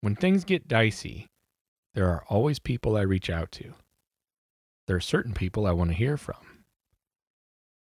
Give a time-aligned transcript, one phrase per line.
[0.00, 1.26] When things get dicey,
[1.94, 3.74] there are always people I reach out to.
[4.86, 6.64] There are certain people I want to hear from.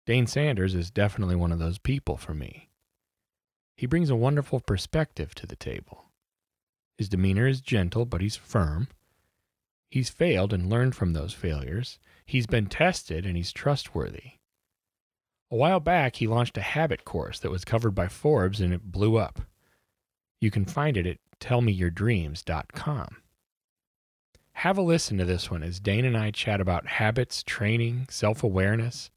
[0.04, 2.70] Dane Sanders is definitely one of those people for me.
[3.76, 6.06] He brings a wonderful perspective to the table.
[6.96, 8.88] His demeanor is gentle, but he's firm.
[9.90, 12.00] He's failed and learned from those failures.
[12.26, 14.32] He's been tested and he's trustworthy.
[15.50, 18.90] A while back, he launched a habit course that was covered by Forbes and it
[18.90, 19.40] blew up.
[20.40, 23.16] You can find it at tellmeyourdreams.com.
[24.52, 28.42] Have a listen to this one as Dane and I chat about habits, training, self
[28.42, 29.08] awareness,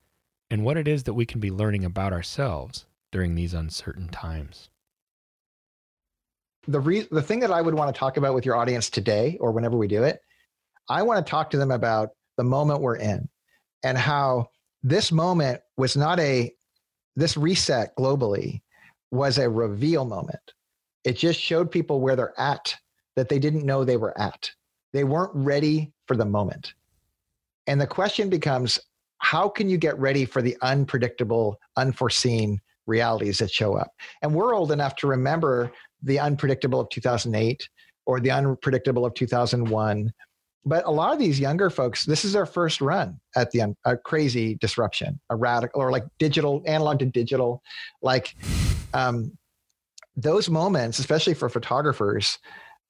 [0.52, 4.70] and what it is that we can be learning about ourselves during these uncertain times.
[6.68, 9.38] The, re- the thing that I would want to talk about with your audience today
[9.42, 10.22] or whenever we do it,
[10.90, 13.28] I want to talk to them about the moment we're in
[13.84, 14.50] and how
[14.84, 16.54] this moment was not a,
[17.16, 18.62] this reset globally
[19.10, 20.54] was a reveal moment.
[21.04, 22.76] It just showed people where they're at
[23.16, 24.52] that they didn't know they were at.
[24.94, 26.74] They weren't ready for the moment.
[27.68, 28.80] And the question becomes
[29.20, 33.92] how can you get ready for the unpredictable, unforeseen realities that show up?
[34.22, 37.70] And we're old enough to remember the unpredictable of 2008
[38.06, 40.12] or the unpredictable of 2001.
[40.66, 43.98] But a lot of these younger folks, this is their first run at the a
[43.98, 47.62] crazy disruption, a radical or like digital, analog to digital,
[48.02, 48.36] like
[48.94, 49.32] um,
[50.16, 52.38] those moments, especially for photographers,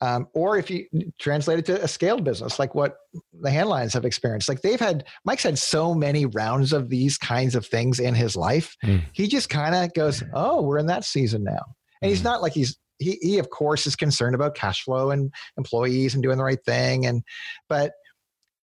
[0.01, 0.87] um, or if you
[1.19, 2.95] translate it to a scaled business, like what
[3.39, 7.53] the handlines have experienced, like they've had, Mike's had so many rounds of these kinds
[7.53, 8.75] of things in his life.
[8.83, 9.03] Mm.
[9.13, 11.61] He just kind of goes, Oh, we're in that season now.
[12.01, 12.13] And mm.
[12.13, 16.15] he's not like he's, he, he of course is concerned about cash flow and employees
[16.15, 17.05] and doing the right thing.
[17.05, 17.23] And,
[17.69, 17.91] but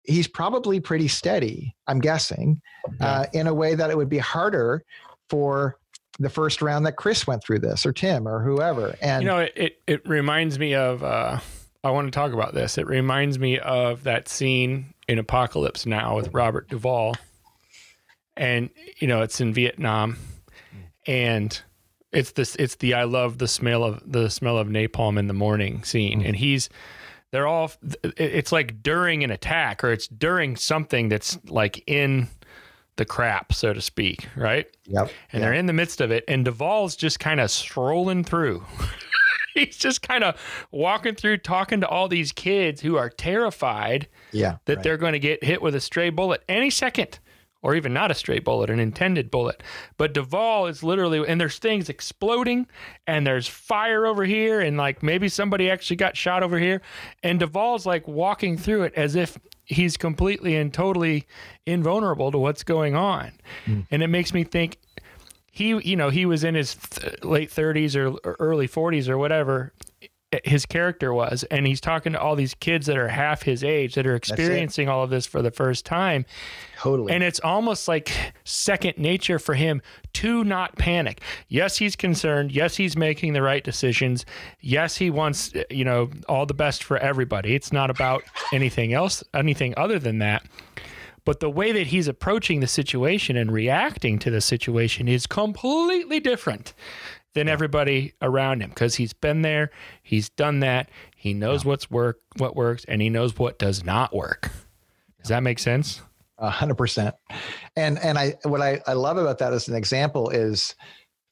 [0.04, 2.62] he's probably pretty steady, I'm guessing,
[3.00, 4.84] uh, in a way that it would be harder
[5.28, 5.76] for
[6.18, 8.96] the first round that Chris went through this or Tim or whoever.
[9.00, 11.38] And you know, it it, it reminds me of uh,
[11.84, 12.78] I want to talk about this.
[12.78, 17.16] It reminds me of that scene in Apocalypse Now with Robert Duvall.
[18.36, 20.18] And you know, it's in Vietnam
[21.06, 21.62] and
[22.12, 25.34] it's this it's the I love the smell of the smell of napalm in the
[25.34, 26.28] morning scene mm-hmm.
[26.28, 26.68] and he's
[27.32, 27.72] they're all
[28.02, 32.28] it's like during an attack or it's during something that's like in
[32.96, 34.66] the crap, so to speak, right?
[34.86, 35.10] Yep.
[35.32, 35.42] And yep.
[35.42, 38.64] they're in the midst of it, and Duvall's just kind of strolling through.
[39.54, 40.38] He's just kind of
[40.70, 44.82] walking through, talking to all these kids who are terrified yeah, that right.
[44.82, 47.18] they're going to get hit with a stray bullet any second,
[47.66, 49.60] or even not a straight bullet, an intended bullet.
[49.96, 52.68] But Duvall is literally, and there's things exploding,
[53.08, 56.80] and there's fire over here, and like maybe somebody actually got shot over here.
[57.24, 61.26] And Duvall's like walking through it as if he's completely and totally
[61.66, 63.32] invulnerable to what's going on.
[63.66, 63.84] Mm.
[63.90, 64.78] And it makes me think
[65.50, 69.18] he, you know, he was in his th- late 30s or, or early 40s or
[69.18, 69.72] whatever
[70.44, 73.94] his character was and he's talking to all these kids that are half his age
[73.94, 76.26] that are experiencing all of this for the first time.
[76.78, 77.12] Totally.
[77.12, 78.10] And it's almost like
[78.44, 79.80] second nature for him
[80.14, 81.20] to not panic.
[81.48, 82.50] Yes he's concerned.
[82.50, 84.26] Yes he's making the right decisions.
[84.60, 87.54] Yes he wants you know all the best for everybody.
[87.54, 90.44] It's not about anything else anything other than that.
[91.24, 96.20] But the way that he's approaching the situation and reacting to the situation is completely
[96.20, 96.72] different
[97.36, 97.52] than yeah.
[97.52, 99.70] everybody around him because he's been there,
[100.02, 101.68] he's done that, he knows yeah.
[101.68, 104.50] what's work, what works, and he knows what does not work.
[105.20, 106.00] Does that make sense?
[106.38, 107.14] A hundred percent.
[107.76, 110.74] And and I what I, I love about that as an example is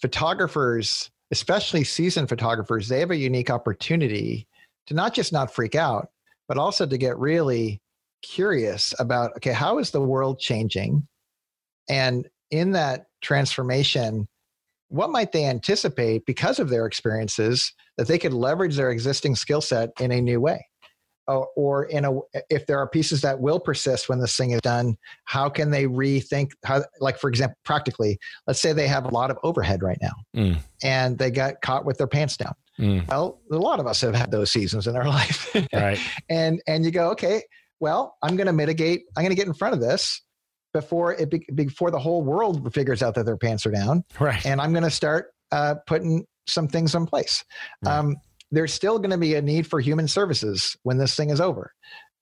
[0.01, 4.47] photographers, especially seasoned photographers, they have a unique opportunity
[4.87, 6.09] to not just not freak out,
[6.49, 7.81] but also to get really
[8.23, 11.07] curious about okay, how is the world changing?
[11.89, 14.29] And in that transformation,
[14.95, 19.61] what might they anticipate because of their experiences that they could leverage their existing skill
[19.61, 20.65] set in a new way
[21.27, 22.13] or, or in a
[22.49, 25.87] if there are pieces that will persist when this thing is done how can they
[25.87, 29.99] rethink how like for example practically let's say they have a lot of overhead right
[30.01, 30.57] now mm.
[30.85, 33.07] and they got caught with their pants down mm.
[33.09, 35.99] well a lot of us have had those seasons in our life right
[36.29, 37.43] and and you go okay
[37.81, 40.23] well i'm going to mitigate i'm going to get in front of this
[40.75, 44.05] before it be, before the whole world figures out that their pants are down.
[44.21, 44.45] Right.
[44.45, 47.43] And I'm going to start uh, putting some things in place.
[47.87, 48.17] Um,
[48.51, 51.73] there's still going to be a need for human services when this thing is over.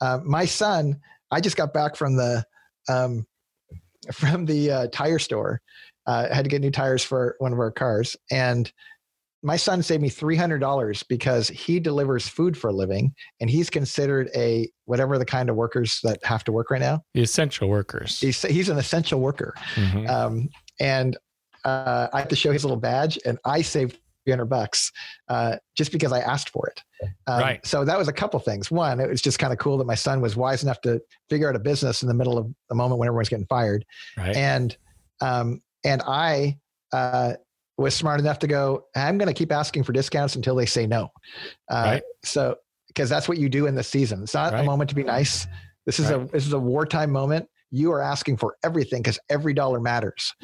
[0.00, 1.00] Uh, my son,
[1.30, 2.44] I just got back from the
[2.88, 3.26] um,
[4.12, 5.60] from the uh, tire store.
[6.04, 8.72] Uh, had to get new tires for one of our cars, and
[9.42, 13.50] my son saved me three hundred dollars because he delivers food for a living, and
[13.50, 17.02] he's considered a whatever the kind of workers that have to work right now.
[17.14, 18.20] The essential workers.
[18.20, 20.08] He's he's an essential worker, Mhm.
[20.08, 20.48] um,
[20.80, 21.16] and
[21.64, 24.92] uh, I have to show his little badge, and I saved 300 bucks
[25.28, 26.80] uh, just because I asked for it.
[27.26, 27.66] Um, Right.
[27.66, 28.70] So that was a couple things.
[28.70, 31.48] One, it was just kind of cool that my son was wise enough to figure
[31.48, 33.84] out a business in the middle of the moment when everyone's getting fired,
[34.16, 34.36] right.
[34.36, 34.76] and
[35.20, 36.58] um, and I
[36.92, 37.34] uh,
[37.82, 38.86] was smart enough to go.
[38.96, 41.10] I'm going to keep asking for discounts until they say no.
[41.70, 42.02] Uh, Right.
[42.24, 42.56] So
[42.88, 44.22] because that's what you do in this season.
[44.22, 45.46] It's not a moment to be nice.
[45.86, 47.48] This is a this is a wartime moment.
[47.70, 50.34] You are asking for everything because every dollar matters.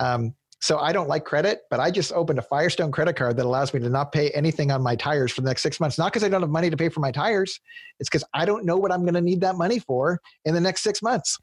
[0.00, 3.44] Um, so I don't like credit, but I just opened a Firestone credit card that
[3.44, 5.98] allows me to not pay anything on my tires for the next six months.
[5.98, 7.60] Not because I don't have money to pay for my tires.
[8.00, 10.60] It's because I don't know what I'm going to need that money for in the
[10.60, 11.38] next six months.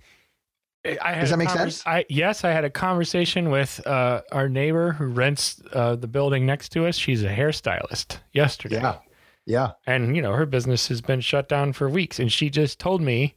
[0.84, 1.86] I had Does that make sense?
[1.86, 6.46] I, yes, I had a conversation with uh, our neighbor who rents uh, the building
[6.46, 6.96] next to us.
[6.96, 8.82] She's a hairstylist yesterday.
[8.82, 8.98] Yeah.
[9.46, 9.72] Yeah.
[9.86, 12.20] And, you know, her business has been shut down for weeks.
[12.20, 13.36] And she just told me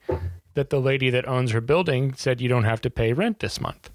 [0.54, 3.60] that the lady that owns her building said, you don't have to pay rent this
[3.60, 3.90] month.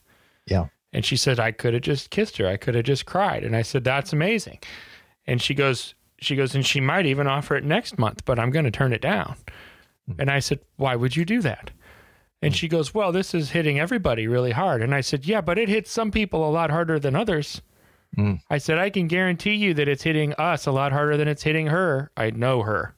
[0.45, 0.67] Yeah.
[0.91, 2.47] And she said, I could have just kissed her.
[2.47, 3.43] I could have just cried.
[3.43, 4.59] And I said, that's amazing.
[5.27, 8.49] And she goes, she goes, and she might even offer it next month, but I'm
[8.49, 9.35] going to turn it down.
[10.17, 11.69] And I said, why would you do that?
[12.41, 14.81] And she goes, well, this is hitting everybody really hard.
[14.81, 17.61] And I said, yeah, but it hits some people a lot harder than others.
[18.17, 18.41] Mm.
[18.49, 21.43] I said, I can guarantee you that it's hitting us a lot harder than it's
[21.43, 22.11] hitting her.
[22.15, 22.95] I know her.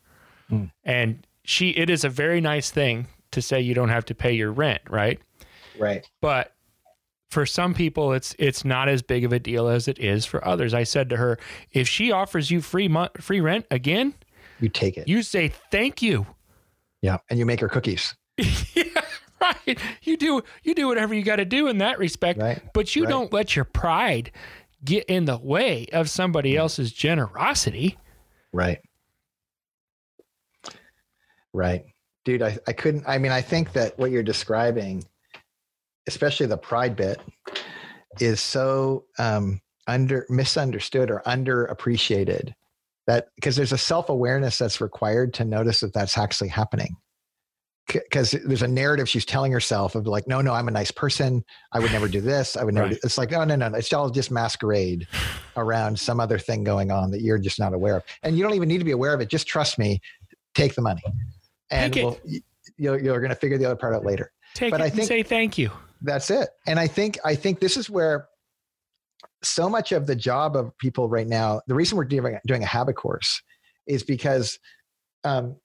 [0.51, 0.71] Mm.
[0.83, 4.31] And she, it is a very nice thing to say you don't have to pay
[4.33, 5.19] your rent, right?
[5.79, 6.07] Right.
[6.21, 6.53] but
[7.29, 10.45] for some people it's it's not as big of a deal as it is for
[10.45, 11.39] others i said to her
[11.71, 14.13] if she offers you free mo- free rent again
[14.59, 15.07] You take it.
[15.07, 16.27] you say thank you
[17.01, 17.17] yeah.
[17.29, 18.15] And you make her cookies.
[18.37, 18.83] yeah
[19.65, 22.61] right you do you do whatever you got to do in that respect Right.
[22.73, 23.09] but you Right.
[23.09, 24.31] don't let your pride
[24.83, 27.97] get in the way of somebody else's generosity
[28.53, 28.79] Right.
[31.53, 31.85] Right.
[32.25, 35.03] Dude, I, I couldn't, I mean, I think that what you're describing,
[36.07, 37.19] especially the pride bit,
[38.19, 42.53] is so um, under misunderstood or underappreciated
[43.07, 46.95] that because there's a self-awareness that's required to notice that that's actually happening
[47.93, 51.43] because there's a narrative she's telling herself of like no no i'm a nice person.
[51.71, 52.55] I would never do this.
[52.57, 52.93] I would never Right.
[52.95, 53.77] do, it's like oh no no no.
[53.77, 55.07] It's all just masquerade
[55.57, 58.03] around some other thing going on that you're just not aware of.
[58.23, 59.29] And you don't even need to be aware of it.
[59.29, 59.99] Just trust me.
[60.55, 61.01] Take the money.
[61.69, 62.19] And we'll,
[62.77, 64.31] you're, you're going to figure the other part out later.
[64.53, 65.71] Take But it I and think- say thank you.
[66.01, 66.49] That's it.
[66.67, 68.27] And i think i think this is where
[69.43, 72.65] so much of the job of people right now the reason we're doing, doing a
[72.65, 73.41] habit course
[73.87, 74.57] is because
[75.23, 75.55] um,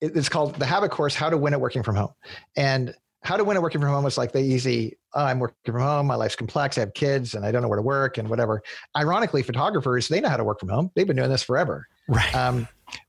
[0.00, 2.12] it's called the habit course how to win at working from home
[2.56, 5.56] and how to win at working from home is like the easy oh, i'm working
[5.72, 8.18] from home my life's complex i have kids and i don't know where to work
[8.18, 8.62] and whatever
[8.96, 12.34] ironically photographers they know how to work from home they've been doing this forever right
[12.34, 12.68] um,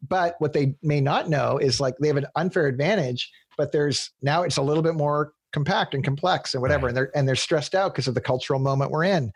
[0.10, 4.10] but what they may not know is like they have an unfair advantage, but there's
[4.24, 6.90] now it's a little bit more compact and complex and whatever, Right.
[6.90, 9.32] and they're and they're stressed out because of the cultural moment we're in.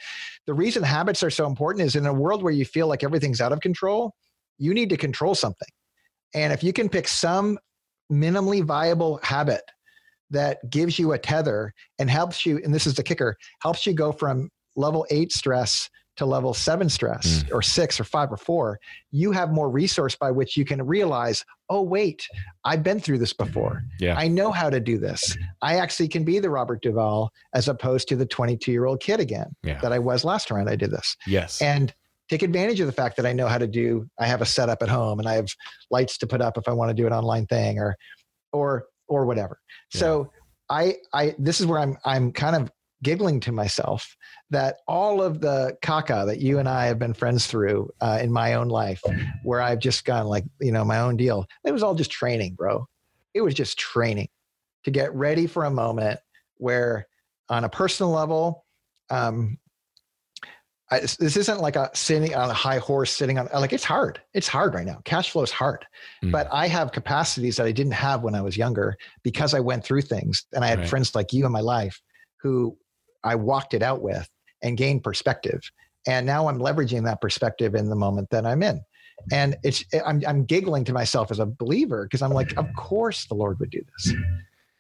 [0.48, 3.40] The reason habits are so important is in a world where you feel like everything's
[3.40, 4.16] out of control,
[4.58, 5.68] you need to control something.
[6.34, 7.58] And if you can pick some
[8.12, 9.62] minimally viable habit
[10.30, 13.94] that gives you a tether and helps you, and this is the kicker, helps you
[13.94, 17.54] go from level eight stress to level seven stress mm.
[17.54, 18.80] or six or five or four,
[19.12, 22.28] you have more resource by which you can realize, oh, wait,
[22.66, 23.84] I've been through this before.
[24.00, 24.16] Yeah.
[24.18, 25.38] I know how to do this.
[25.62, 29.20] I actually can be the Robert Duvall as opposed to the 22 year old kid
[29.20, 29.80] again Yeah.
[29.82, 31.16] that I was last time I did this.
[31.26, 31.94] yes And
[32.32, 34.82] take advantage of the fact that I know how to do, I have a setup
[34.82, 35.50] at home and I have
[35.90, 37.98] lights to put up if I want to do an online thing or,
[38.54, 39.60] or, or whatever.
[39.90, 40.32] So
[40.70, 42.72] I, I, this is where I'm, I'm kind of
[43.04, 44.16] giggling to myself
[44.50, 48.32] that all of the caca that you and I have been friends through uh, in
[48.32, 49.02] my own life,
[49.44, 52.54] where I've just gone like, you know, my own deal, it was all just training,
[52.54, 52.88] bro.
[53.34, 54.30] It was just training
[54.86, 56.22] to get ready for a moment
[56.56, 57.08] where,
[57.50, 58.66] on a personal level,
[59.10, 59.58] um,
[60.92, 64.20] I, this isn't like a sitting on a high horse, sitting on like it's hard.
[64.34, 65.00] It's hard right now.
[65.06, 65.86] Cash flow is hard,
[66.22, 66.32] Mm.
[66.32, 69.84] but I have capacities that I didn't have when I was younger because I went
[69.86, 70.90] through things, and I had Right.
[70.90, 72.02] friends like you in my life
[72.42, 72.78] who
[73.24, 74.28] I walked it out with
[74.62, 75.62] and gained perspective.
[76.08, 78.82] And now I'm leveraging that perspective in the moment that I'm in.
[79.32, 83.28] And it's I'm I'm giggling to myself as a believer because I'm like, of course
[83.28, 84.14] the Lord would do this.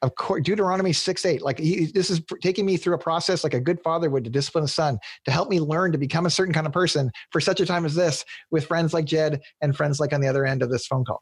[0.01, 3.53] Of course deuteronomy 6 8 like he, this is taking me through a process like
[3.53, 6.29] a good father would to discipline a son to help me learn to become a
[6.29, 9.75] certain kind of person for such a time as this with friends like jed and
[9.75, 11.22] friends like on the other end of this phone call.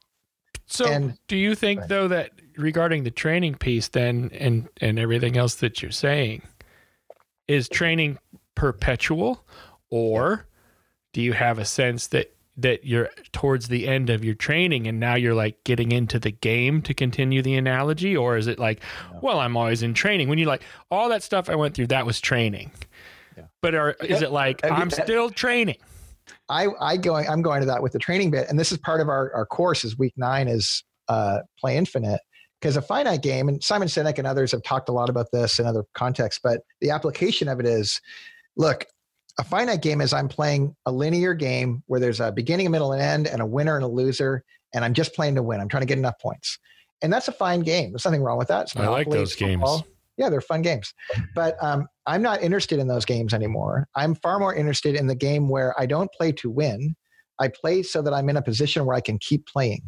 [0.68, 5.36] So and, do you think though that regarding the training piece then and and everything
[5.36, 6.44] else that you're saying
[7.48, 8.20] is training
[8.56, 9.44] perpetual?
[9.90, 10.46] Or
[11.14, 15.00] do you have a sense that that you're towards the end of your training and
[15.00, 18.16] now you're like getting into the game to continue the analogy?
[18.16, 19.20] Or is it like no.
[19.22, 20.30] well i'm always in training.
[20.30, 22.72] When you like all that stuff i went through that was training.
[23.38, 23.44] Yeah.
[23.62, 25.78] but are, is it like I am still training?
[26.50, 28.50] I i going i'm going to that with the training bit.
[28.50, 32.22] And this is part of our, our course is week nine is uh, play infinite.
[32.60, 35.60] Because a finite game and simon sinek and others have talked a lot about this
[35.60, 38.02] in other contexts but the application of it is
[38.58, 38.86] look
[39.40, 42.92] a finite game is I'm playing a linear game where there's a beginning, a middle,
[42.92, 44.44] and end, and a winner and a loser,
[44.74, 45.62] and I'm just playing to win.
[45.62, 46.60] I'm trying to get enough points,
[47.02, 47.92] and that's a fine game.
[47.92, 48.68] There's nothing wrong with that.
[48.76, 49.80] I like those football.
[49.80, 49.90] games.
[50.18, 50.94] Yeah, they're fun games,
[51.34, 53.88] but um, I'm not interested in those games anymore.
[53.96, 56.96] I'm far more interested in the game where I don't play to win.
[57.40, 59.82] I play so that I'm in a position where I can keep playing.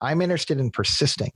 [0.00, 1.32] I'm interested in persisting.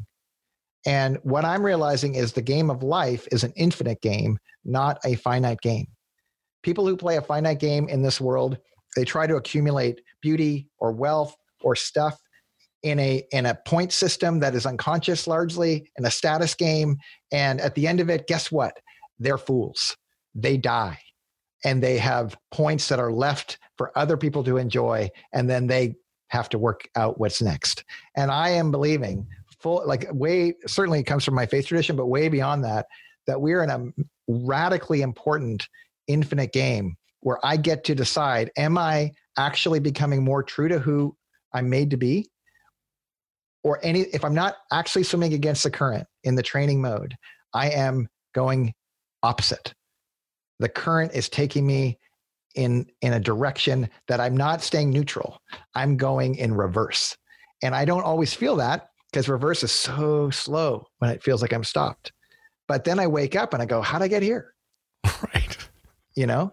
[0.87, 5.17] And what I'm realizing is the game of life is an infinite game, not a
[5.17, 5.89] finite game
[6.63, 8.59] people who play a finite game in this world,
[8.97, 12.21] they try to accumulate beauty or wealth or stuff
[12.83, 16.97] in a in a point system that is unconscious largely in a status game.
[17.31, 18.77] And at the end of it guess what?
[19.19, 19.97] They're fools.
[20.35, 20.99] They die.
[21.65, 25.11] And they have points that are left for other people to enjoy.
[25.33, 25.95] And then they
[26.29, 27.85] have to work out what's next.
[28.17, 29.27] And i am believing
[29.63, 32.87] full like way certainly it comes from my faith tradition but way beyond that
[33.27, 33.93] that we're in a
[34.27, 35.69] radically important
[36.13, 41.17] infinite game where I get to decide am I actually becoming more true to who
[41.53, 42.29] I'm made to be?
[43.65, 47.17] Or any if I'm not actually swimming against the current in the training mode,
[47.55, 48.75] I am going
[49.23, 49.73] opposite.
[50.59, 51.99] The current is taking me
[52.55, 55.41] in in a direction that I'm not staying neutral.
[55.75, 57.17] I'm going in reverse.
[57.63, 61.53] And I don't always feel that because reverse is so slow when it feels like
[61.53, 62.13] I'm stopped.
[62.67, 64.53] But then I wake up and I go, how'd I get here?
[65.35, 65.62] Right
[66.15, 66.53] you know?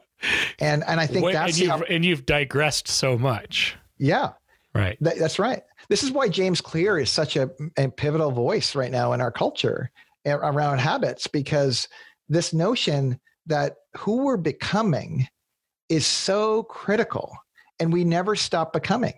[0.59, 3.77] And and i think Wait, that's and you've, how, and you've digressed so much.
[3.97, 4.31] Yeah.
[4.75, 4.97] Right.
[5.01, 5.63] That, that's right.
[5.87, 9.31] This is why james clear is such a, a pivotal voice right now in our
[9.31, 9.91] culture
[10.25, 11.87] around habits because
[12.27, 15.27] this notion that who we're becoming
[15.87, 17.35] is so critical
[17.79, 19.17] and we never stop becoming.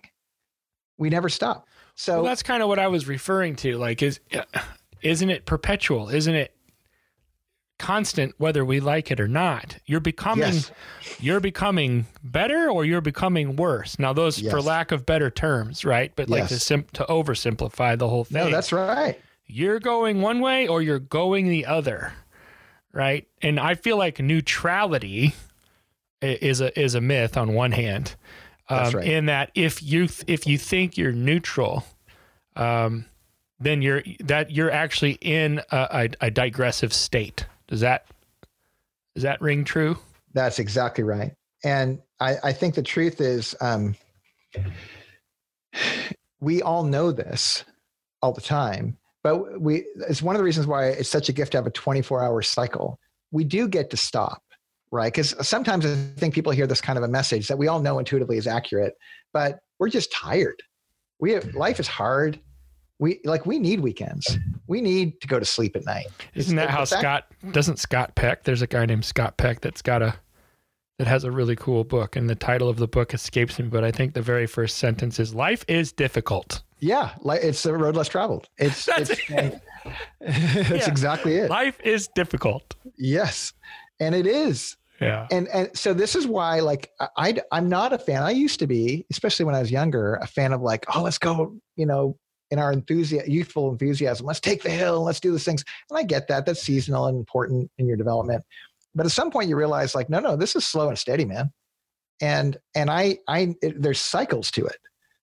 [0.96, 1.66] We never stop.
[1.96, 4.20] So well, that's kind of what i was referring to like is
[5.02, 6.08] isn't it perpetual?
[6.08, 6.54] Isn't it
[7.82, 9.76] constant whether we like it or not.
[9.86, 10.70] You're becoming yes.
[11.18, 13.98] you're becoming better or you're becoming worse.
[13.98, 14.52] Now those yes.
[14.52, 16.12] for lack of better terms, right?
[16.14, 18.44] But like to sim- to oversimplify the whole thing.
[18.44, 19.20] No, that's right.
[19.46, 22.12] You're going one way or you're going the other.
[22.92, 23.26] Right?
[23.40, 25.34] And I feel like neutrality
[26.20, 28.14] is a is a myth on one hand.
[28.68, 29.06] Um, right.
[29.06, 31.84] in that if you th- if you think you're neutral,
[32.54, 33.06] um,
[33.58, 37.46] then you're that you're actually in a, a, a digressive state.
[37.72, 38.04] Does that
[39.14, 39.96] does that ring true?
[40.34, 41.32] That's exactly right.
[41.64, 43.96] And I, I think the truth is um,
[46.38, 47.64] we all know this
[48.20, 51.52] all the time, but we it's one of the reasons why it's such a gift
[51.52, 52.98] to have a 24 hour cycle.
[53.30, 54.42] We do get to stop,
[54.90, 55.10] right?
[55.10, 57.98] Because sometimes I think people hear this kind of a message that we all know
[57.98, 58.92] intuitively is accurate,
[59.32, 60.62] but we're just tired.
[61.20, 62.38] We have, life is hard
[63.02, 64.38] we like we need weekends.
[64.68, 66.06] We need to go to sleep at night.
[66.34, 68.44] Isn't that how Scott doesn't Scott Peck?
[68.44, 70.14] There's a guy named Scott Peck that's got a
[70.98, 73.82] that has a really cool book, and the title of the book escapes me, but
[73.82, 77.96] I think the very first sentence is "Life is difficult." Yeah, like it's a road
[77.96, 78.48] less traveled.
[78.56, 79.60] It's that's, it's, it.
[80.20, 80.88] that's yeah.
[80.88, 81.50] exactly it.
[81.50, 82.76] Life is difficult.
[82.96, 83.52] Yes,
[83.98, 84.76] and it is.
[85.00, 85.26] Yeah.
[85.32, 88.22] And and so this is why like I I'm not a fan.
[88.22, 91.18] I used to be, especially when I was younger, a fan of like, oh, let's
[91.18, 92.16] go, you know,
[92.52, 94.26] in our enthusiasm, youthful enthusiasm.
[94.26, 95.02] Let's take the hill.
[95.02, 95.64] Let's do these things.
[95.88, 96.44] And I get that.
[96.44, 98.44] That's seasonal and important in your development.
[98.94, 101.50] But at some point, you realize, like, no, no, this is slow and steady, man.
[102.20, 104.76] And and I I it, there's cycles to it.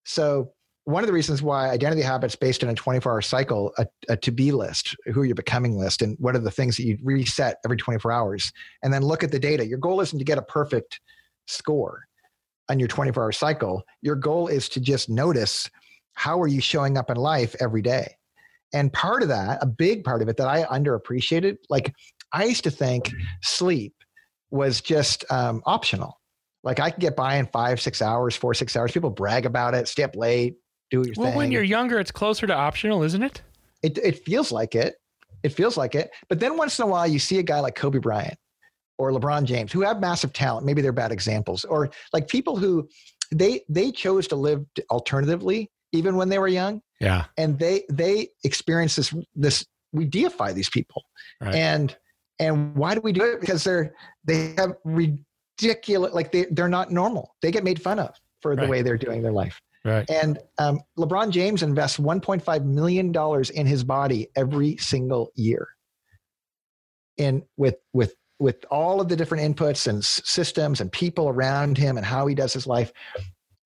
[0.05, 0.53] So
[0.85, 4.17] one of the reasons why identity habits based on a 24 hour cycle, a, a
[4.17, 7.57] to be list, who you're becoming list, and what are the things that you reset
[7.63, 9.67] every 24 hours, and then look at the data.
[9.67, 10.99] Your goal isn't to get a perfect
[11.47, 12.05] score
[12.69, 13.83] on your 24 hour cycle.
[14.01, 15.69] Your goal is to just notice
[16.19, 18.17] how are you showing up in life every day?
[18.73, 21.93] And part of that, a big part of it that I underappreciated, like
[22.33, 23.09] I used to think
[23.41, 23.93] sleep
[24.51, 26.19] was just um, optional.
[26.61, 28.91] Like I could get by in five, six hours, four, six hours.
[28.91, 30.57] People brag about it, stay up late,
[30.91, 31.37] do your well, thing.
[31.37, 33.41] when you're younger, it's closer to optional, isn't it?
[33.81, 34.95] It it feels like it.
[35.43, 36.11] It feels like it.
[36.27, 38.37] But then once in a while, you see a guy like Kobe Bryant
[38.97, 40.65] or LeBron James who have massive talent.
[40.65, 42.89] Maybe they're bad examples, or like people who
[43.31, 46.81] they they chose to live alternatively even when they were young.
[46.99, 47.25] Yeah.
[47.37, 51.03] And they they experience this this we deify these people.
[51.41, 51.55] Right.
[51.55, 51.95] And
[52.39, 53.41] and why do we do it?
[53.41, 53.93] Because they're
[54.23, 57.35] they have ridiculous like they they're not normal.
[57.41, 58.69] They get made fun of for the right.
[58.69, 59.59] way they're doing their life.
[59.85, 60.09] Right.
[60.09, 65.67] And um, LeBron James invests 1.5 million dollars in his body every single year.
[67.17, 71.97] In with with with all of the different inputs and systems and people around him
[71.97, 72.91] and how he does his life.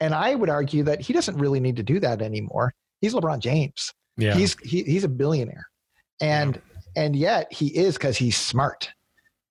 [0.03, 2.73] And I would argue that he doesn't really need to do that anymore.
[2.99, 3.93] He's LeBron James.
[4.17, 4.35] Yeah.
[4.35, 5.65] He's he, he's a billionaire.
[6.19, 7.03] And yeah.
[7.03, 8.91] and yet he is because he's smart.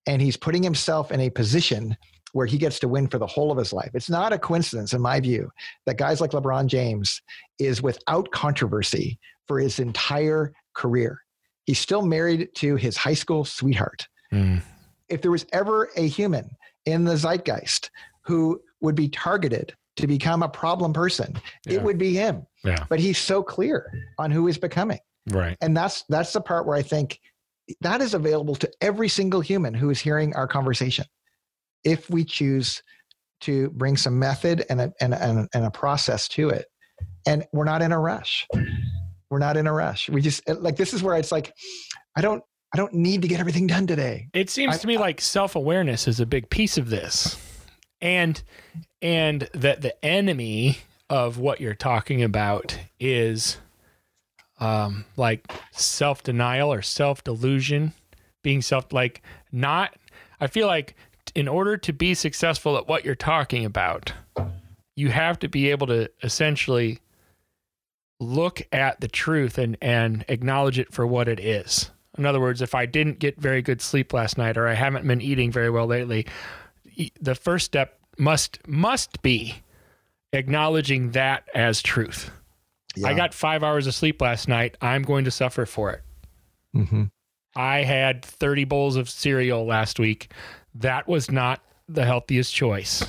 [0.06, 1.97] And he's putting himself in a position
[2.32, 3.92] where he gets to win for the whole of his life.
[3.94, 5.50] It's not a coincidence, in my view,
[5.87, 7.23] that guys like LeBron James
[7.59, 9.18] is without controversy
[9.49, 11.18] for his entire career.
[11.64, 14.06] He's still married to his high school sweetheart.
[14.30, 14.61] Mm.
[15.09, 16.50] If there was ever a human
[16.85, 17.90] in the zeitgeist
[18.23, 21.34] who would be targeted to become a problem person,
[21.66, 21.75] yeah.
[21.75, 22.46] it would be him.
[22.64, 22.84] Yeah.
[22.88, 25.00] But he's so clear on who he's becoming.
[25.30, 25.56] Right.
[25.61, 27.20] And that's that's the part where I think
[27.80, 31.04] that is available to every single human who is hearing our conversation.
[31.84, 32.82] If we choose
[33.42, 36.66] to bring some method and a, and, and, and a process to it.
[37.26, 38.46] And we're not in a rush.
[39.30, 40.08] We're not in a rush.
[40.08, 41.52] We just like this is where it's like,
[42.16, 42.42] I don't
[42.75, 44.28] I don't need to get everything done today.
[44.32, 47.37] It seems I, to me like self-awareness is a big piece of this.
[48.00, 48.42] And
[49.02, 50.78] and that the enemy
[51.11, 53.59] of what you're talking about is
[54.61, 57.92] um, like self denial or self delusion,
[58.42, 59.94] being self like not.
[60.40, 60.94] I feel like
[61.35, 64.12] in order to be successful at what you're talking about,
[64.94, 67.00] you have to be able to essentially
[68.21, 71.90] look at the truth and, and acknowledge it for what it is.
[72.16, 75.06] In other words, if I didn't get very good sleep last night or I haven't
[75.06, 76.26] been eating very well lately,
[77.21, 79.56] the first step must must be
[80.32, 82.30] acknowledging that as truth.
[82.94, 83.08] Yeah.
[83.08, 84.76] I got five hours of sleep last night.
[84.80, 86.02] I'm going to suffer for it.
[86.76, 87.04] Mm-hmm.
[87.54, 90.32] I had 30 bowls of cereal last week.
[90.75, 93.02] That was not the healthiest choice.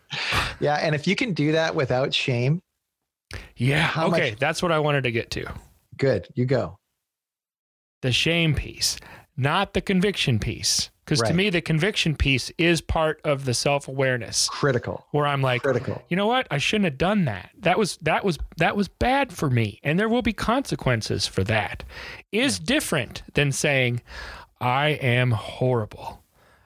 [0.60, 0.76] yeah.
[0.76, 2.62] And if you can do that without shame.
[3.56, 3.92] Yeah.
[3.96, 4.30] Okay.
[4.30, 4.38] Much...
[4.38, 5.46] That's what I wanted to get to.
[5.98, 6.28] Good.
[6.34, 6.78] You go.
[8.02, 8.98] The shame piece,
[9.36, 10.90] not the conviction piece.
[11.06, 11.28] Because right.
[11.28, 14.48] to me, the conviction piece is part of the self awareness.
[14.48, 15.06] Critical.
[15.12, 16.02] Where I'm like, critical.
[16.08, 16.48] You know what?
[16.50, 17.50] I shouldn't have done that.
[17.60, 21.44] That was that was that was bad for me, and there will be consequences for
[21.44, 21.84] that.
[22.32, 24.02] Is different than saying,
[24.60, 26.24] I am horrible.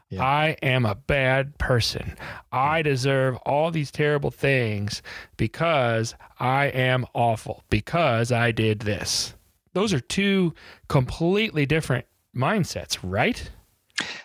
[0.09, 0.25] Yeah.
[0.25, 2.17] I am a bad person.
[2.51, 5.03] I deserve all these terrible things
[5.37, 9.35] because I am awful, because I did this.
[9.73, 10.55] Those are two
[10.89, 13.51] completely different mindsets, right?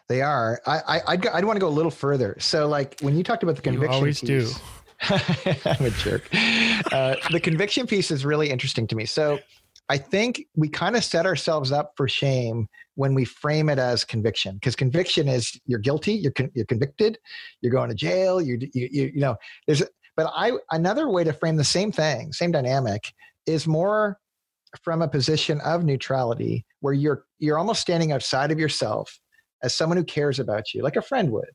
[0.07, 0.61] They are.
[0.65, 2.35] I, I I'd, I'd want to go a little further.
[2.39, 4.51] So like when you talked about the conviction, you always piece, do.
[5.65, 6.29] I'm a jerk.
[6.91, 9.05] Uh, the conviction piece is really interesting to me.
[9.05, 9.39] So
[9.89, 14.03] I think we kind of set ourselves up for shame when we frame it as
[14.03, 17.17] conviction, because conviction is you're guilty, you're con- you're convicted,
[17.61, 19.35] you're going to jail, you you you, you know.
[19.67, 19.83] There's
[20.15, 23.13] but I another way to frame the same thing, same dynamic,
[23.45, 24.19] is more
[24.81, 29.19] from a position of neutrality, where you're you're almost standing outside of yourself
[29.63, 31.49] as someone who cares about you, like a friend would.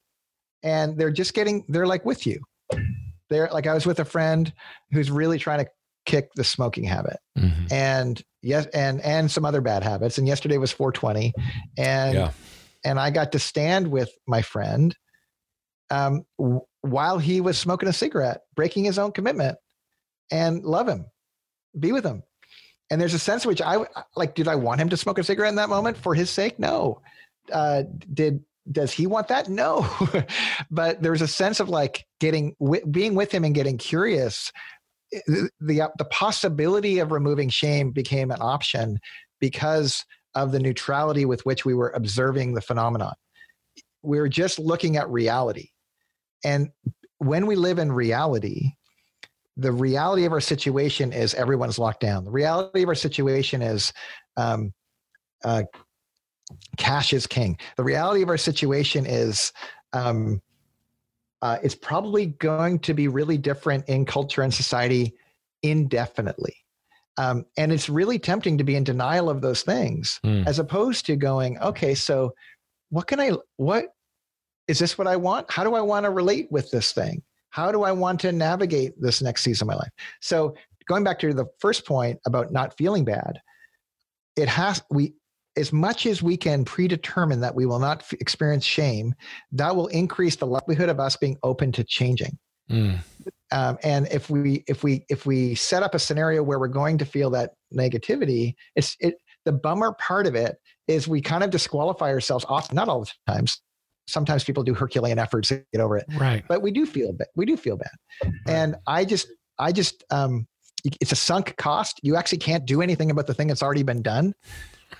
[0.64, 2.40] And they're just getting, they're like with you.
[3.30, 4.52] They're like, I was with a friend
[4.90, 5.70] who's really trying to
[6.04, 7.72] kick the smoking habit mm-hmm.
[7.72, 10.18] and yes, and, and some other bad habits.
[10.18, 11.32] And yesterday was 420
[11.78, 12.32] and, yeah.
[12.84, 14.96] and I got to stand with my friend
[15.90, 19.56] um, w- while he was smoking a cigarette, breaking his own commitment
[20.32, 21.06] and love him,
[21.78, 22.24] be with him.
[22.90, 23.84] And there's a sense in which I
[24.16, 26.58] like, did I want him to smoke a cigarette in that moment for his sake?
[26.58, 27.00] No
[27.52, 29.48] uh, did does he want that?
[29.48, 29.88] No,
[30.70, 32.54] but there's a sense of like getting
[32.90, 34.52] being with him and getting curious.
[35.26, 39.00] The, the the possibility of removing shame became an option
[39.40, 43.14] because of the neutrality with which we were observing the phenomenon.
[44.02, 45.70] We were just looking at reality,
[46.44, 46.68] and
[47.18, 48.72] when we live in reality,
[49.60, 52.24] the reality of our situation is everyone's locked down.
[52.24, 53.92] The reality of our situation is
[54.36, 54.72] um,
[55.44, 55.64] uh,
[56.78, 57.58] cash is king.
[57.76, 59.52] The reality of our situation is
[59.92, 60.40] um,
[61.42, 65.14] uh, it's probably going to be really different in culture and society
[65.62, 66.54] indefinitely.
[67.18, 70.46] Um, and it's really tempting to be in denial of those things mm.
[70.46, 72.34] as opposed to going, okay, so
[72.88, 73.94] what can I, what
[74.68, 75.50] is this what I want?
[75.50, 77.22] How do I want to relate with this thing?
[77.50, 79.90] How do I want to navigate this next season of my life?
[80.20, 80.54] So
[80.88, 83.40] going back to the first point about not feeling bad,
[84.36, 85.14] it has, we,
[85.56, 89.14] as much as we can predetermine that we will not f- experience shame,
[89.52, 92.38] that will increase the likelihood of us being open to changing.
[92.70, 92.98] Mm.
[93.52, 96.98] Um, and if we if we if we set up a scenario where we're going
[96.98, 101.50] to feel that negativity, it's it the bummer part of it is we kind of
[101.50, 103.60] disqualify ourselves off not all the times
[104.10, 106.44] sometimes people do herculean efforts to get over it Right.
[106.48, 107.92] but we do feel bad we do feel bad
[108.46, 110.46] and i just i just um
[110.84, 114.02] it's a sunk cost you actually can't do anything about the thing that's already been
[114.02, 114.34] done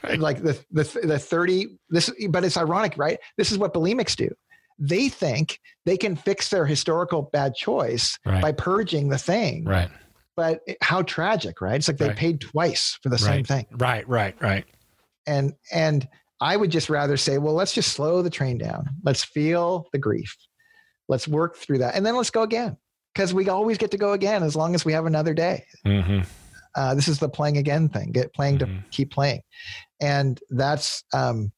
[0.03, 0.19] Right.
[0.19, 4.31] like the the the 30 this but it's ironic right this is what bulimics do
[4.79, 8.41] they think they can fix their historical bad choice Right.
[8.41, 9.91] by purging the thing Right.
[10.37, 12.17] but how tragic right it's like they Right.
[12.17, 14.09] paid twice for the same thing Right.
[14.09, 14.35] Right.
[14.41, 14.65] Right.
[15.27, 16.09] and and
[16.41, 18.89] i would just rather say well let's just slow the train down.
[19.05, 20.35] Let's feel the grief.
[21.09, 21.95] Let's work through that.
[21.97, 22.77] And then let's go again
[23.15, 25.65] because we always get to go again as long as we have another day.
[25.87, 26.21] Mm-hmm.
[26.77, 28.13] uh, this is the playing again thing.
[28.13, 28.91] Get playing to Mhm.
[28.93, 29.41] keep playing.
[30.01, 31.51] And that's um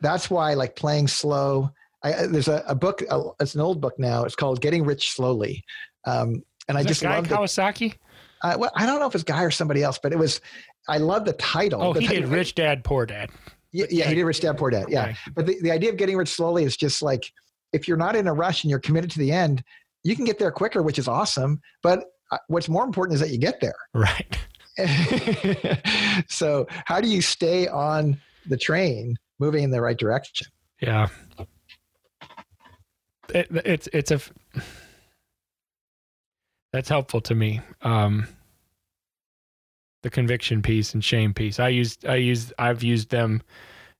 [0.00, 1.70] that's why like playing slow
[2.04, 4.24] I, there's a, a book uh, it's an old book now.
[4.24, 5.64] It's called getting rich slowly.
[6.06, 7.30] Um and i just guy love it.
[7.34, 7.94] Kawasaki.
[8.42, 10.40] uh, well, i don't know if it's guy or somebody else but it was
[10.88, 13.30] i love the title Oh, The he title- did Rich Dad Poor Dad.
[13.72, 14.86] Yeah, yeah, he did Rich Dad Poor Dad.
[14.88, 15.16] Yeah, Okay.
[15.34, 17.30] but the, the idea of getting rich slowly is just like
[17.72, 19.62] if you're not in a rush and you're committed to the end,
[20.04, 21.60] you can get there quicker, which is awesome.
[21.82, 23.74] But uh, what's more important is that you get there.
[23.94, 24.38] Right.
[26.28, 30.46] so, how do you stay on the train, moving in the right direction?
[30.80, 31.08] Yeah.
[33.34, 34.20] It, it's it's a
[36.72, 37.60] that's helpful to me.
[37.82, 38.28] Um,
[40.02, 41.58] the conviction piece and shame piece.
[41.58, 43.42] I used I used I've used them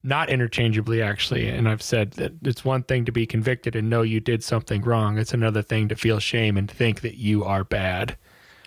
[0.04, 4.02] not interchangeably actually, and I've said that it's one thing to be convicted and know
[4.02, 5.18] you did something wrong.
[5.18, 8.16] It's another thing to feel shame and think that you are bad.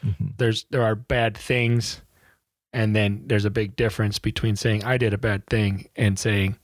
[0.06, 0.28] Mm-hmm.
[0.38, 2.02] There's there are bad things,
[2.74, 6.58] and then there's a big difference between saying I did a bad thing and saying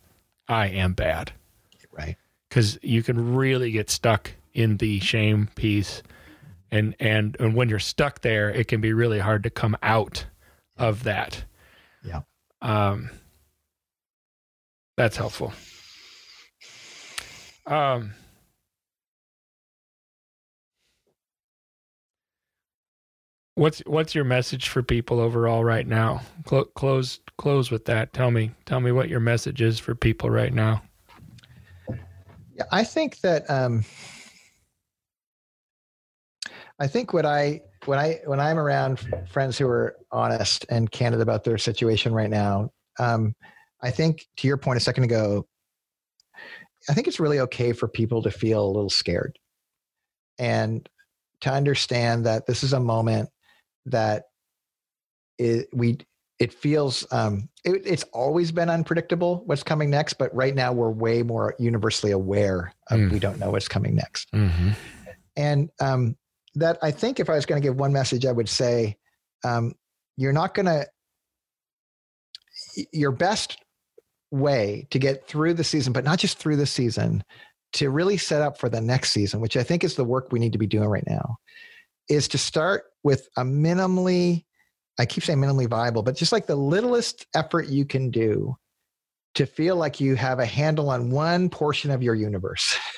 [0.50, 1.32] I am bad
[1.92, 2.16] Right.
[2.50, 6.04] because you can really get stuck in the shame piece
[6.72, 10.26] and and and when you're stuck there it can be really hard to come out
[10.78, 11.44] of that.
[12.04, 12.22] Yeah.
[12.62, 13.10] um
[14.96, 15.54] that's helpful.
[17.66, 18.14] Um
[23.56, 26.22] what's what's your message for people overall right now?
[26.46, 28.14] Clo- close close with that.
[28.14, 30.82] Tell me tell me what your message is for people right now.
[32.58, 33.86] Yeah, I think that um,
[36.80, 41.22] I think what I when I when I'm around friends who are honest and candid
[41.22, 43.34] about their situation right now, um,
[43.82, 45.48] I think to your point a second ago,
[46.90, 49.40] I think it's really okay for people to feel a little scared
[50.38, 50.88] and
[51.42, 53.30] to understand that this is a moment
[53.86, 54.24] that
[55.38, 55.98] it, we
[56.40, 60.92] it feels um, it, it's always been unpredictable what's coming next but right now we're
[60.92, 63.12] way more universally aware of Mm.
[63.12, 64.70] we don't know what's coming next mm-hmm.
[65.36, 66.16] and um,
[66.60, 68.96] that i think if i was going to give one message i would say
[69.44, 69.74] um,
[70.18, 70.86] you're not going to
[72.92, 73.58] your best
[74.32, 77.24] way to get through the season but not just through the season
[77.74, 80.40] to really set up for the next season which i think is the work we
[80.40, 81.38] need to be doing right now
[82.10, 84.44] is to start with a minimally
[85.00, 88.56] i keep saying minimally viable but just like the littlest effort you can do
[89.38, 92.78] to feel like you have a handle on one portion of your universe.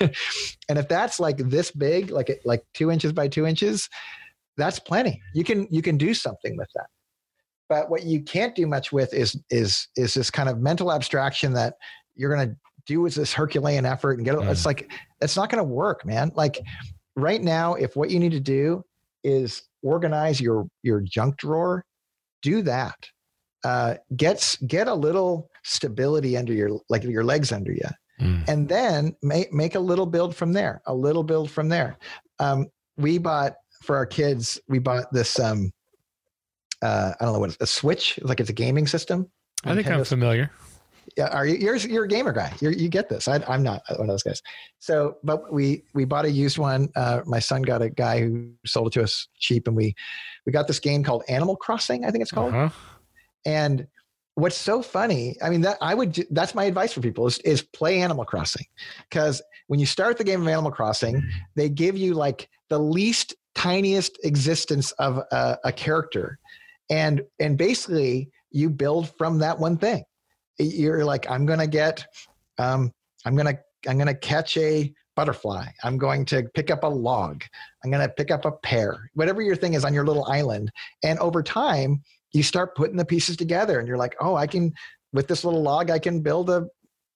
[0.68, 3.88] And if that's like this big like it- like two inches by two inches
[4.56, 5.20] that's plenty.
[5.34, 6.86] You can you can do something with that.
[7.68, 11.52] But what you can't do much with is is is this kind of mental abstraction
[11.54, 11.74] that
[12.16, 14.66] you're going to do is this herculean effort and get it it's Mm.
[14.66, 16.30] like it's not going to work man.
[16.34, 16.58] Like
[17.16, 18.82] right now if what you need to do
[19.24, 21.84] is organize your your junk drawer
[22.42, 22.96] do that.
[23.64, 27.88] Uh get get a little stability under your like your legs under you.
[28.20, 28.46] Mm.
[28.48, 31.96] and then make make a little build from there a little build from there.
[32.38, 32.66] Um,
[32.98, 35.72] we bought for our kids we bought this um,
[36.82, 39.26] uh, i don't know what it's a switch like it's a gaming system.
[39.64, 40.50] I think I'm Nintendo's- familiar.
[41.16, 42.52] yeah are you you're, you're a gamer guy.
[42.60, 43.26] You're, you get this.
[43.26, 44.42] I, i'm not one of those guys.
[44.80, 46.90] So but we we bought a used one.
[46.94, 49.94] Uh, my son got a guy who sold it to us cheap and we
[50.44, 52.52] we got this game called animal crossing i think it's called.
[52.54, 52.68] Uh-huh.
[53.46, 53.86] and
[54.40, 57.62] what's so funny, I mean, that I would that's my advice for people is, is
[57.62, 58.66] play Animal Crossing.
[59.08, 61.22] Because when you start the game of Animal Crossing,
[61.54, 66.38] they give you like the least tiniest existence of a, a character.
[66.90, 70.04] And, and basically you build from that one thing.
[70.58, 72.04] You're like, I'm to get,
[72.58, 72.92] um,
[73.24, 75.66] I'm to, I'm to catch a butterfly.
[75.84, 77.44] I'm going to pick up a log.
[77.84, 80.70] I'm to pick up a pear, whatever your thing is on your little island.
[81.02, 84.72] And over time, you start putting the pieces together and you're like, oh, I can,
[85.12, 86.66] with this little log, I can build a,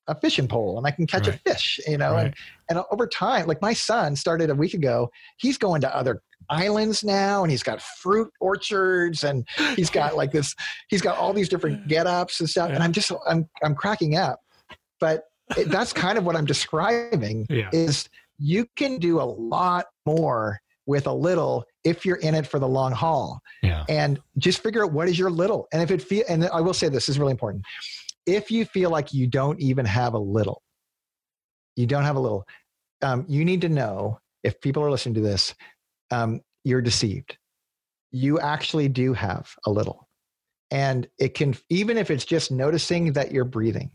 [0.08, 1.40] a fishing pole and I can catch Right.
[1.46, 2.26] a fish, you know, Right.
[2.26, 6.20] and, and over time, like my son started a week ago, he's going to other
[6.50, 9.46] islands now and he's got fruit orchards and
[9.76, 10.54] he's got like this,
[10.88, 12.70] he's got all these different get ups and stuff.
[12.74, 14.40] And I'm just, I'm, I'm cracking up.
[15.00, 15.22] But
[15.56, 17.68] it, that's kind of what I'm describing Yeah.
[17.72, 22.58] is you can do a lot more with a little if you're in it for
[22.58, 23.40] the long haul.
[23.62, 23.84] Yeah.
[23.88, 25.66] and just figure out what is your little.
[25.72, 27.64] And if it feel and i will say this is really important.
[28.26, 30.62] If you feel like you don't even have a little
[31.76, 32.46] you don't have a little
[33.02, 35.54] um, you need to know if people are listening to this
[36.10, 37.36] um, you're deceived.
[38.10, 40.08] You actually do have a little.
[40.70, 43.90] And it can even if it's just noticing that you're breathing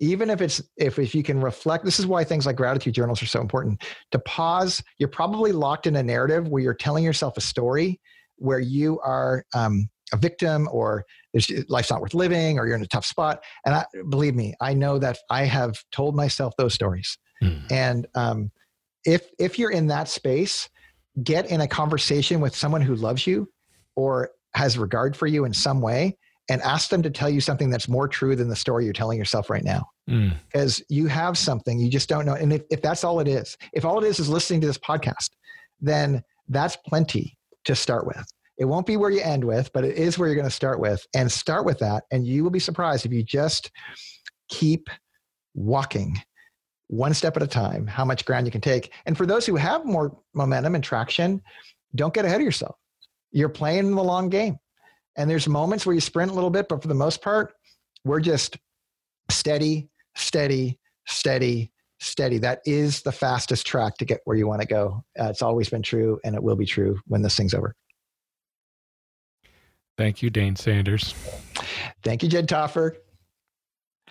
[0.00, 3.22] even if it's if, if you can reflect this is why things like gratitude journals
[3.22, 7.36] are so important to pause you're probably locked in a narrative where you're telling yourself
[7.36, 8.00] a story
[8.36, 12.82] where you are um, a victim or there's, life's not worth living or you're in
[12.82, 16.74] a tough spot and I, believe me i know that i have told myself those
[16.74, 17.58] stories Hmm.
[17.70, 18.50] and um,
[19.04, 20.68] if if you're in that space
[21.22, 23.48] get in a conversation with someone who loves you
[23.94, 26.16] or has regard for you in some way
[26.48, 29.18] and ask them to tell you something that's more true than the story you're telling
[29.18, 29.88] yourself right now.
[30.08, 30.34] Mm.
[30.46, 32.34] because you have something you just don't know.
[32.34, 34.78] And if, if that's all it is if all it is is listening to this
[34.78, 35.30] podcast
[35.80, 38.24] then that's plenty to start with.
[38.56, 40.78] It won't be where you end with but it is where you're going to start
[40.78, 41.04] with.
[41.16, 43.72] And start with that and you will be surprised if you just
[44.48, 44.88] keep
[45.54, 46.16] walking
[46.86, 48.92] one step at a time how much ground you can take.
[49.06, 51.42] And for those who have more momentum and traction
[51.96, 52.76] don't get ahead of yourself.
[53.32, 54.56] You're playing the long game
[55.16, 57.54] and there's moments where you sprint a little bit but for the most part
[58.04, 58.56] we're just
[59.30, 62.38] steady steady steady steady.
[62.38, 65.04] That is the fastest track to get where you want to go.
[65.18, 67.74] Uh, it's always been true and it will be true when this thing's over.
[69.96, 71.14] Thank you, Dane Sanders.
[72.02, 72.96] thank you jed taufer.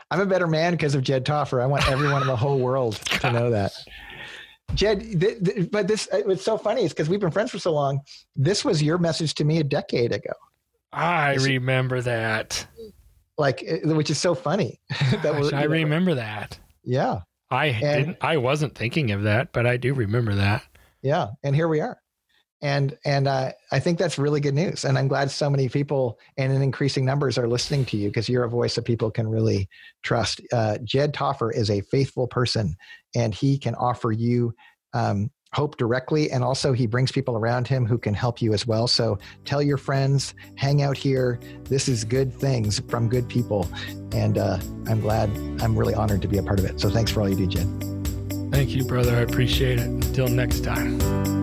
[0.10, 1.62] I'm a better man because of jed taufer.
[1.62, 3.74] I want everyone in the whole world to know that.
[4.74, 7.72] Jed th- th- but this, it's so funny is because we've been friends for so
[7.72, 8.00] long.
[8.36, 10.34] This was your message to me a decade ago
[10.95, 12.65] I remember that.
[13.38, 16.58] like uh, which is so funny that Gosh, we're- I you know, remember that.
[16.84, 18.17] yeah I didn't.
[18.21, 20.63] I wasn't thinking of that, but I do remember that.
[21.03, 21.97] yeah and here we are
[22.62, 26.17] and and uh, i think that's really good news and i'm glad so many people
[26.38, 29.27] and in increasing numbers are listening to you because you're a voice that people can
[29.27, 29.67] really
[30.03, 32.73] trust uh, jed taufer is a faithful person
[33.13, 34.53] and he can offer you
[34.93, 38.68] um, hope directly and also he brings people around him who can help you as
[38.68, 43.68] well so tell your friends hang out here this is good things from good people
[44.12, 45.30] and uh, i'm glad
[45.62, 47.48] i'm really honored to be a part of it so thanks for all you do
[47.48, 47.96] jed
[48.56, 49.18] Thank you, brother.
[49.18, 49.88] I appreciate it.
[49.88, 51.35] Until next time.